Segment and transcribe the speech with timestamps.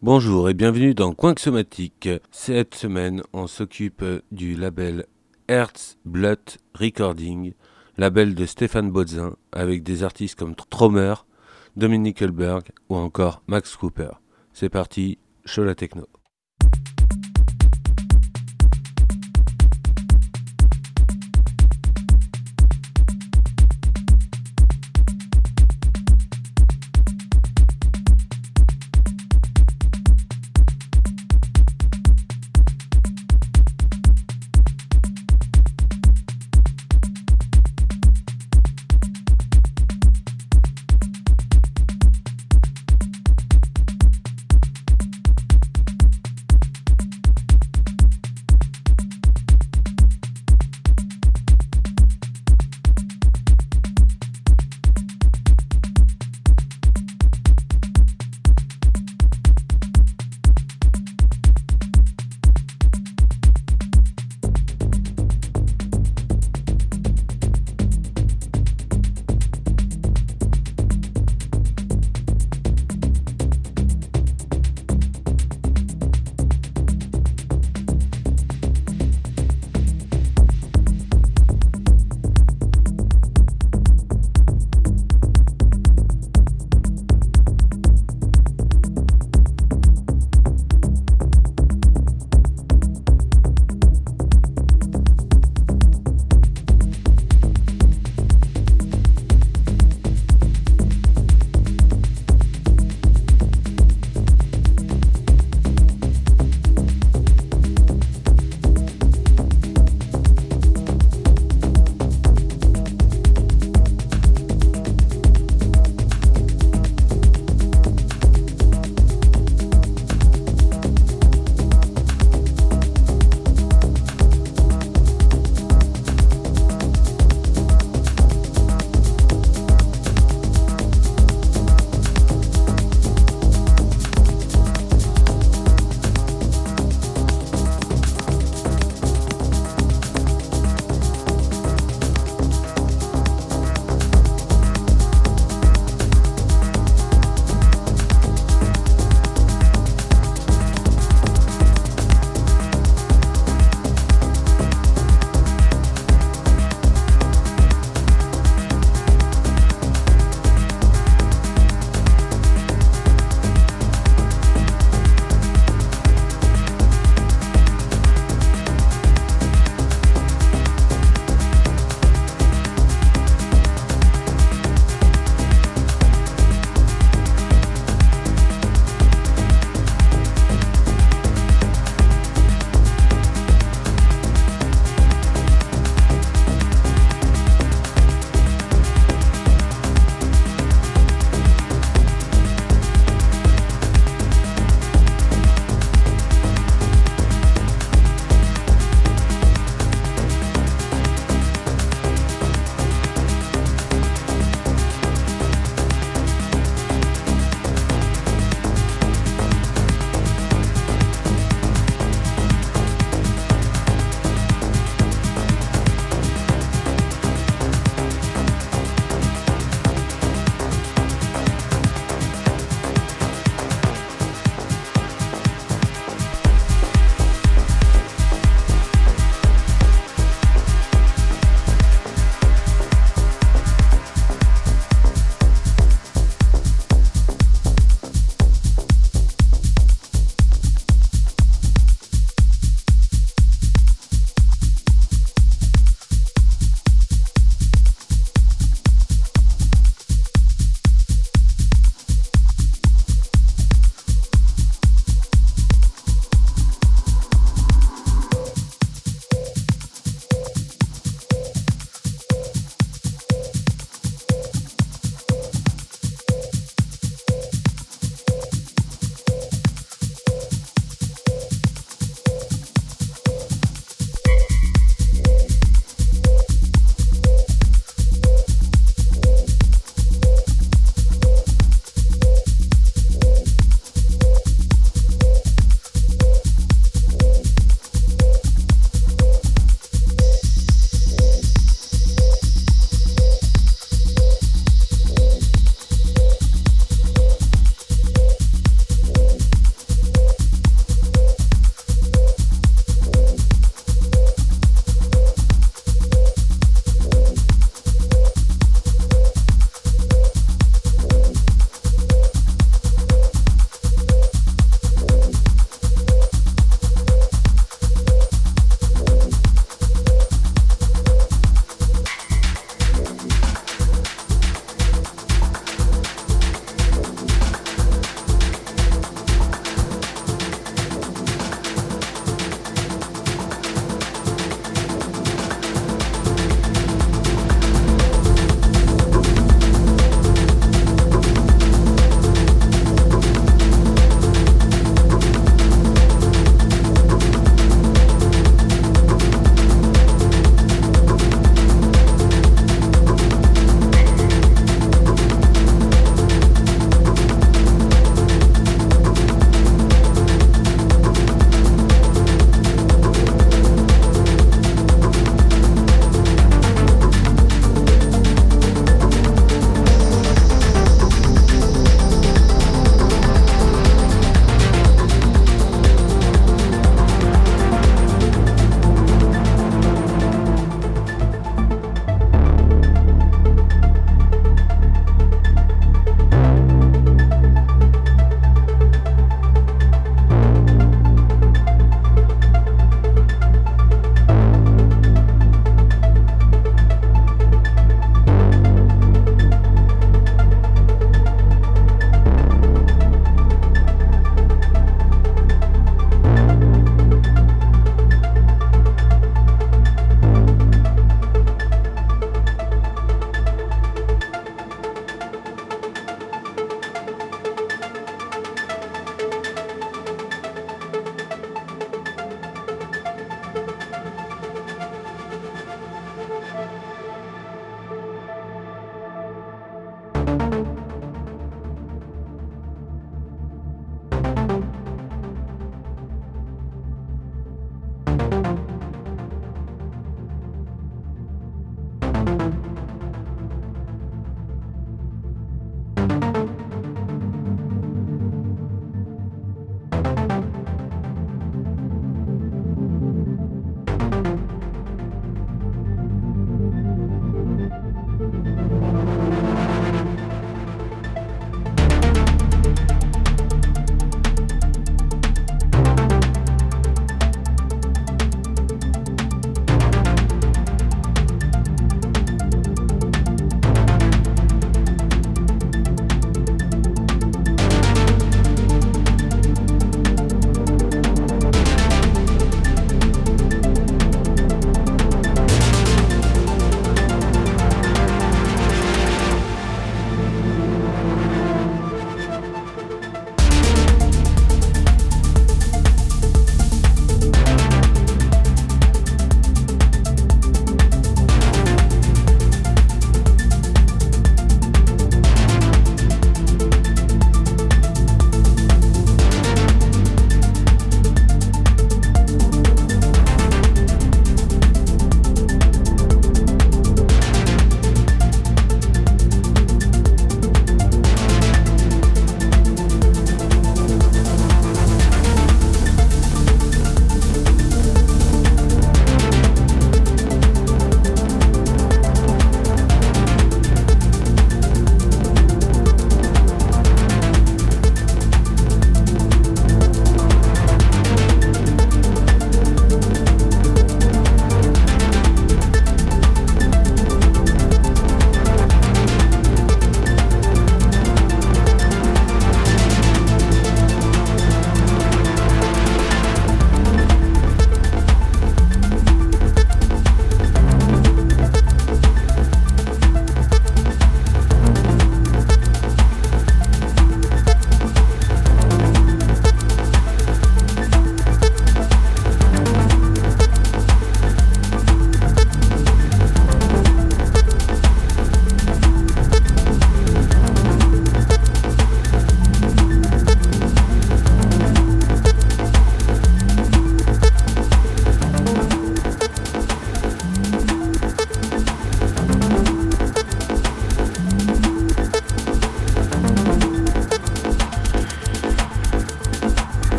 [0.00, 1.34] Bonjour et bienvenue dans Coin.
[2.30, 5.06] Cette semaine, on s'occupe du label
[5.48, 6.38] Hertz Blood
[6.74, 7.54] Recording,
[7.96, 11.14] label de Stéphane Bodzin, avec des artistes comme Tromer,
[11.76, 14.10] Dominic Elberg ou encore Max Cooper.
[14.52, 16.06] C'est parti, show la techno.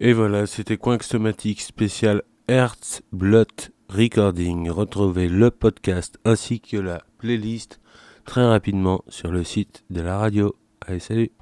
[0.00, 4.70] Et voilà, c'était Coinxomatic spécial Hertz Blood Recording.
[4.70, 7.80] Retrouvez le podcast ainsi que la playlist
[8.24, 10.54] très rapidement sur le site de la radio.
[10.86, 11.32] Allez, salut